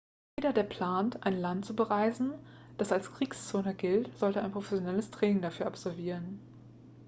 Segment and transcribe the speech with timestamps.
[0.39, 2.33] jeder der plant ein land zu bereisen
[2.79, 6.39] das als kriegszone gilt sollte ein professionelles training dafür absolvieren